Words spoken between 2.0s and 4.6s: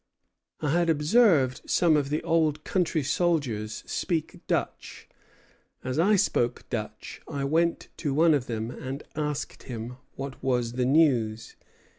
the old country soldiers speak